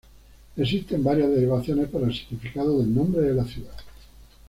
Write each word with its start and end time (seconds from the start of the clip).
Existen 0.57 1.03
varias 1.03 1.29
derivaciones 1.29 1.87
para 1.89 2.07
el 2.07 2.13
significado 2.15 2.79
del 2.79 2.91
nombre 2.91 3.21
de 3.21 3.35
la 3.35 3.45
ciudad. 3.45 3.77